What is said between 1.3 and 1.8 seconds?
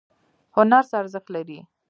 لري؟